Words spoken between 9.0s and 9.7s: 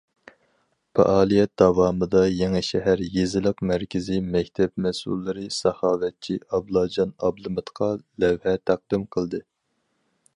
قىلدى.